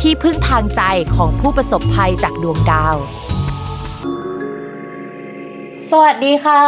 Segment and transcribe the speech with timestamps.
[0.00, 0.82] ที่พึ่งทางใจ
[1.16, 2.96] ของผู้ประสบภัยจากดวงดาว
[5.90, 6.62] สวัสดีค่ะ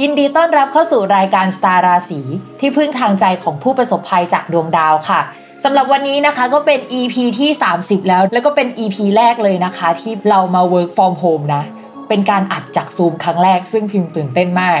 [0.00, 2.20] ยินดีต้อนรับเข้าสู่รายการสตาร์ราศี
[2.60, 5.20] ที่พึ่งทางใจของผู้ประสบภัยจากดวงดาวค่ะ
[5.64, 11.62] สำหรับวันนี้นะคะก็เป็น EP ที่ 30 แล้ว แล้วก็เป็น EP แรกเลยนะคะ ที่เรามา work from home นะ
[12.08, 14.80] เป็นการอัดจากซูมครั้งแรกซึ่งพิมพ์ตื่นเต้นมาก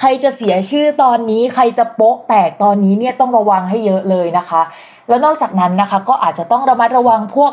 [0.00, 4.62] ใครจะเสียชื่อตอนนี้ใครจะโป๊ะแตกตอนนี้เนี่ยต้องระวังให้เยอะเลยนะคะ
[5.08, 7.52] แล้วนอกจากนั้นนะคะ ก็อาจจะต้องระมัดระวังพวก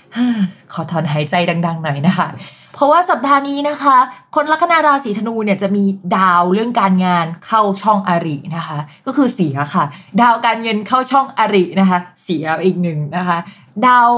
[0.73, 2.27] ขอถอนหายใจดัง ๆ หน่อยนะคะ
[2.73, 3.97] เพราะว่าสัปดาห์นี้นะคะ
[4.35, 5.83] คนลัคนาราศีธนูเนี่ยจะมี
[6.17, 9.83] ดาวเรื่องการงานเข้าช่องอรินะคะ ก็คือเสียค่ะ
[10.21, 13.37] ดาวการเงินเข้าช่องอรินะคะ เสียอีกหนึ่งนะคะ
[13.87, 14.09] ดาว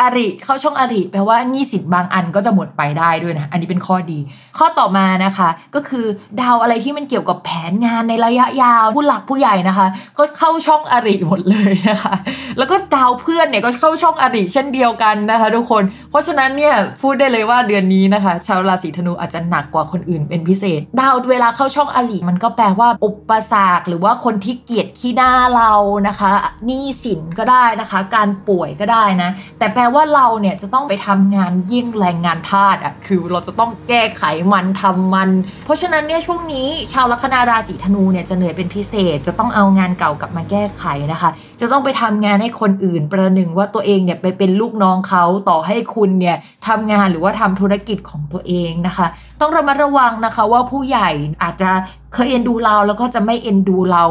[0.00, 4.18] อริเข้าช่องอริแปลว่านี่สินบางอันก็จะหมดไปได้ด้วยนะ อันนี้เป็นข้อดี
[4.58, 6.06] ข้อต่อมานะคะ ก็คือ
[6.40, 9.86] ดาวอะไรที่มันเกี่ยวกับแผนงานในระยะยาว ผู้หลักผู้ใหญ่นะคะ
[10.18, 12.14] ก็เข้าช่องอริหมดเลยนะคะ
[12.58, 25.72] แล้วก็ดาวเพื่อนเนี่ยก็เข้าช่องอริเช่นเดียวกันนะคะ ทุกคน เพราะฉะนั้นเนี่ยพูดได้เลยว่าเดือนนี้นะคะ ชาวราศีธนูอาจจะหนักกว่าคนอื่นเป็นพิเศษ ดาวเวลาเข้าช่องอริมันก็แปลว่าอุปสรรคหรือว่าคนที่เกลียดขี้หน้าเรา
[26.08, 26.30] นะคะ
[26.66, 35.30] หนี้สินก็ได้นะคะ การป่วยก็ได้นะ แต่แปลว่าเราเนี่ยจะต้องไปทำงานยิ่งแรงงานทาสอะคือเราจะต้องแก้ไขมันทำมัน
[35.64, 49.06] เพราะฉะนั้นเนี่ยช่วงนี้ชาวลัคนาราศีธนูเนี่ยจะเหนื่อยเป็นพิเศษ จะต้องเอางานเก่ากลับมาแก้ไขนะคะ จะต้องไปทำงานให้คนอื่นประหนึ่งว่าตัวเองเนี่ยไปเป็นลูกน้องเขาต่อให้คุณเนี่ยทำงานหรือว่าทำธุรกิจของตัวเองนะคะ
[49.40, 51.10] ต้องระมัดระวังนะคะว่าผู้ใหญ่
[51.42, 51.70] อาจจะ
[52.14, 54.04] เคยเอ็นดูเราแล้วก็จะไม่เอ็นดูเรา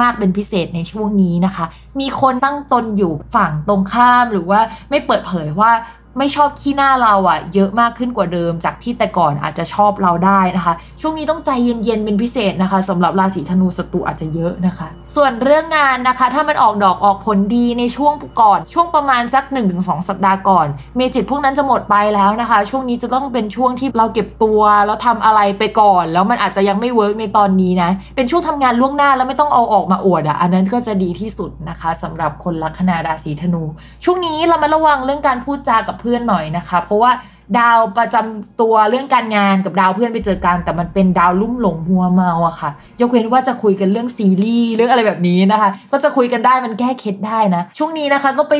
[0.00, 1.64] มากเป็นพิเศษในช่วงนี้นะคะ
[2.00, 4.60] มีคนตั้งตนอยู่ฝั่งตรงข้ามหรือว่า
[4.90, 5.70] ไม่เปิดเผยว่า
[6.18, 19.44] ไม่ชอบขี้หน้าเราอะเยอะมากขึ้นกว่าเดิม จากที่แต่ก่อนอาจจะชอบเราได้นะคะ ช่วงนี้ต้องใจเย็นๆเป็นพิเศษนะคะสำหรับราศีธนูศัตรูอาจจะเยอะนะคะ ส่วนเรื่องงานนะคะ ถ้ามันออกดอกออกผลดีในช่วงก่อน ช่วงประมาณสัก
[19.76, 20.66] 1-2 สัปดาห์ก่อน
[20.96, 33.62] magic พวกนั้นจะหมดไปแล้วนะคะ ช่วงนี้จะต้องเป็นช่วงที่เราเก็บตัวแล้วทำอะไรไปก่อน แล้วมันอาจจะยังไม่ work ในตอนนี้นะเป็นช่วงทำงานล่วงหน้าแล้วไม่ต้องเอาออกมาอวดอะอันนั้นก็จะดีที่สุดนะคะสำหรับคนลัคนาราศีธนู
[34.04, 37.12] ช่วงนี้เรามาระวังเรื่องการพูดจากับเพื่อนหน่อยนะคะ เพราะว่า
[37.58, 42.70] ดาวประจำตัวเรื่องการงานกับดาวเพื่อนไปเจอกัน แต่มันเป็นดาวลุ่มหลงหัวเมาอะค่ะ
[43.00, 48.54] ยกเว้นว่าจะคุยกันเรื่องซีรีส์เรื่องอะไรแบบนี้นะคะ ก็จะคุยกันได้มันแก้เคล็ดได้นะ ช่วงนี้นะคะก็ไป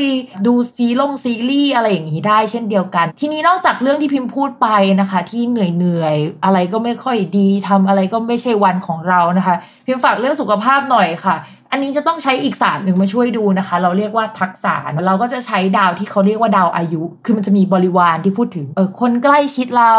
[0.46, 4.68] ดูซีลงซีรีส์อะไรอย่างนี้ได้เช่นเดียวกัน ทีนี้นอกจากเรื่องที่พิมพ์พูดไป
[5.00, 9.54] นะคะ ที่เหนื่อยเหนื่อยอะไรก็ไม่ค่อยดีทำอะไรก็ไม่ใช่วันของเรานะคะ
[9.86, 11.36] พิมพ์ฝากเรื่องสุขภาพหน่อยค่ะ
[11.74, 14.74] อันนี้จะต้องใช้อีกศาสตร์หนึ่งมาช่วยดูนะคะ เราเรียกว่าทักษะ
[15.06, 19.94] เราก็จะใช้ดาวที่เขาเรียกว่าดาวอายุ คือมันจะมีบริวารที่พูดถึงเออคนใกล้ชิดเรา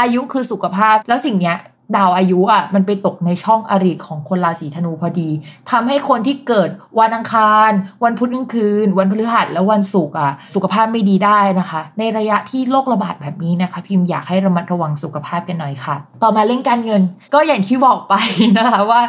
[0.00, 1.56] อายุคือสุขภาพ แล้วสิ่งเนี้ย
[1.96, 5.30] ดาวอายุอะมันไปตกในช่องอริของคนราศีธนูพอดี
[5.70, 6.70] ทำให้คนที่เกิด
[7.00, 7.70] วันอังคาร
[8.04, 17.02] วันพุธกลางคืน วันพฤหัสและวันศุกร์อะสุขภาพไม่ดีได้นะคะ ในระยะที่โรคระบาดแบบนี้นะคะ พิมพ์อยากให้ระมัดระวังสุขภาพกันหน่อยค่ะ ต่อมาเรื่องการเงิน
[17.34, 18.14] ก็อย่างที่บอกไป
[18.58, 19.00] นะคะว่า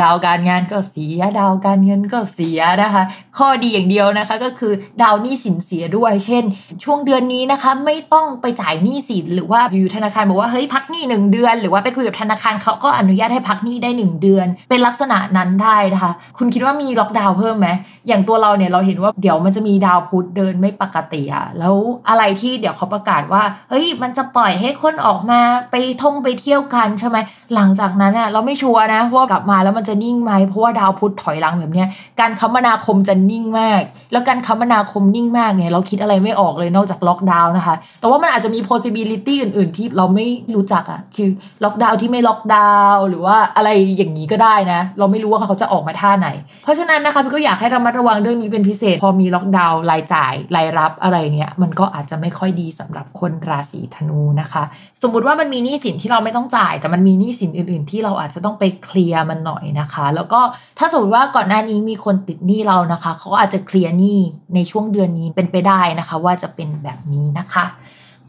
[0.00, 3.02] ดาวการงานก็เสีย ดาวการเงินก็เสียนะคะ
[3.38, 6.44] ข้อดีอย่างเดียวนะคะก็คือดาวหนี้สินเสียด้วย เช่น
[6.84, 17.68] ช่วงเดือนนี้นะคะ ไม่ต้องไปจ่ายหนี้สินหรือว่าอยู่ธนาคารบอกว่าเฮ้ยพักหนี้หนึ่งเดือน หรือว่าไปคุยกับธนาคารเขาก็อนุญาตให้พักหนี้ได้ 1 เดือน เป็นลักษณะนั้นได้นะคะ คุณคิดว่ามีล็อกดาวน์เพิ่มไหม
[18.08, 21.74] อย่างตัวเราเนี่ยเราเห็นว่าเดี๋ยวมันจะมีดาวพุธเดินไม่ปกติอะแล้ว
[22.08, 27.18] อะไรที่เดี๋ยวเขาประกาศว่า เฮ้ย มันจะปล่อยให้คนออกมาไปท่องไปเที่ยวกันใช่ไหม
[27.54, 31.88] หลังจากนั้นอะเราไม่ชัวร์นะว่ากลับมาแล้วมันจะนิ่งไหม เพราะว่าดาวพุธถอยหลังแบบเนี้ย
[32.20, 41.28] การคมนาคมจะนิ่งมาก แล้วการคมนาคมนิ่งมากเนี่ยเราคิดอะไรไม่ออกเลยนอกจากล็อกดาวน์นะคะ แต่ว่ามันอาจจะมี possibility อื่น ๆ ที่เราไม่รู้จักอะคือ
[41.64, 46.28] ล็อกดาวน์ที่ไม่ล็อกดาวน์หรือว่าอะไรอย่างนี้ก็ได้นะ เราไม่รู้ว่าเขาจะออกมาท่าไหน
[46.62, 54.62] เพราะฉะนั้นนะคะพี่ก็อยากให้ระมัดระวังเรื่องนี้เป็นพิเศษ พอมีล็อกดาวน์รายจ่ายรายรับอะไรเนี่ยมันก็อาจจะไม่ค่อยดีสำหรับคนราศีธนูนะคะ
[55.02, 60.40] สมมุติว่ามันมีหนี้สินที่เราไม่ต้องจ่าย แต่มันมีหนี้สินอื่น ๆ ที่เราอาจจะต้องไปเคลียร์มันหน่อยนะคะ แล้วก็
[60.78, 64.18] ถ้าสมมติว่าก่อนหน้านี้มีคนติดหนี้เรานะคะ เขาอาจจะเคลียร์หนี้
[64.54, 67.66] ในช่วงเดือนนี้เป็นไปได้นะคะ ว่าจะเป็นแบบนี้นะคะ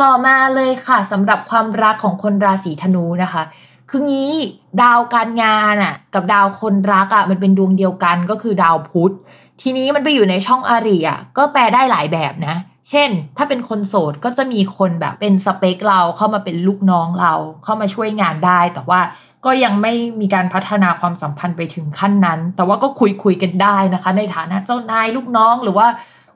[0.01, 3.43] ต่อมาเลยค่ะสำหรับความรักของคนราศีธนูนะคะ
[3.89, 4.33] คืองี้
[4.81, 9.13] ดาวการงานอะ กับดาวคนรักอะมันเป็นดวงเดียวกันก็คือดาวพุธ
[9.61, 12.55] ทีนี้มันไปอยู่ในช่องอาริอะก็แปลได้หลายแบบนะ
[12.89, 18.99] เช่น ถ้าเป็นคนโสดก็จะมีคนแบบเป็นสเปคเราเข้ามาเป็นลูกน้องเราเข้ามาช่วยงานได้ แต่ว่า
[19.45, 25.87] ก็ยังไม่มีการพัฒนาความสัมพันธ์ไปถึงขั้นนั้น แต่ว่าก็คุยคุยกันได้นะคะ ในฐานะเจ้านายลูกน้องหรือว่า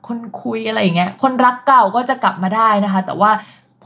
[0.06, 3.30] คนคุยอะไรอย่างเงี้ย คนรักเก่าก็จะกลับมาได้นะคะ แต่ว่า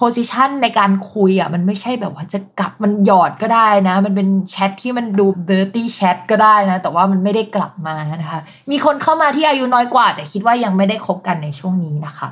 [0.00, 8.40] โพสิชันในการคุยอะมันไม่ใช่แบบว่าจะกลับมันหยอดก็ได้นะ มันเป็นแชทที่มันดู dirty chat ก็ได้นะ แต่ว่ามันไม่ได้กลับมานะคะ
[8.70, 12.28] มีคนเข้ามาที่อายุน้อยกว่า แต่คิดว่ายังไม่ได้คบกันในช่วงนี้นะคะ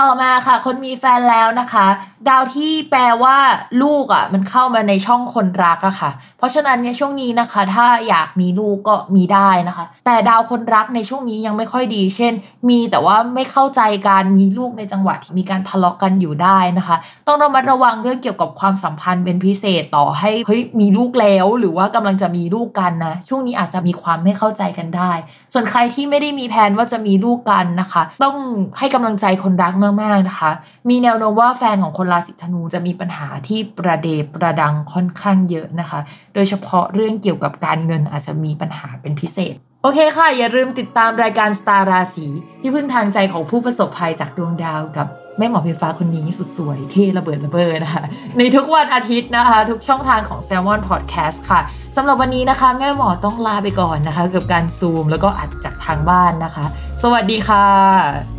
[0.00, 1.86] ต่อมาค่ะ คนมีแฟนแล้วนะคะ
[2.28, 3.36] ดาวที่แปลว่า
[3.82, 12.32] ลูกอะ่ะ มันเข้ามาในช่องคนรักอะค่ะ เพราะฉะนั้นเนี่ยช่วงนี้นะคะ ถ้าอยากมีลูกก็มีได้นะคะ แต่ดาวคนรักในช่วงนี้ยังไม่ค่อยดี เช่น
[12.68, 16.96] มีแต่ว่าไม่เข้าใจการมีลูกในจังหวะที่มีการทะเลาะกันอยู่ได้นะคะ
[17.26, 25.12] ต้องระมัดระวังเรื่องเกี่ยวกับความสัมพันธ์เป็นพิเศษต่อให้เฮ้ยมีลูกแล้วหรือว่ากำลังจะมีลูกกันนะช่วงนี้อาจจะมีความไม่เข้าใจกันได้
[25.52, 28.36] ส่วนใครที่ไม่ได้มีแผนว่าจะมีลูกกันนะคะ ต้อง
[28.78, 29.72] ให้กำลังใจคนรัก
[30.02, 30.50] มากๆนะคะ
[30.88, 36.00] มีแนวโน้มว่าแฟนของคนราศีธนูจะมีปัญหาที่ประเดประดังค่อนข้างเยอะนะคะ
[36.34, 42.26] โดยเฉพาะเรื่องเกี่ยวกับการเงินอาจจะมีปัญหาเป็นพิเศษ โอเคค่ะ อย่าลืมติดตามรายการสตาร์ราศี
[42.60, 45.06] ที่พึ่งทางใจของผู้ประสบภัยจากดวงดาวกับ
[45.38, 48.04] แม่หมอเพฟ้าคนนี้สุดสวยเท่ระเบิดระเบิดนะคะ
[48.38, 51.60] ในทุกวันอาทิตย์นะคะ ทุกช่องทางของ Salmon Podcast ค่ะ
[51.96, 56.64] สำหรับวันนี้นะคะ แม่หมอต้องลาไปก่อนนะคะ กับการซูมแล้วก็อัดจากทางบ้านนะคะ
[57.02, 58.33] สวัสดีค่ะ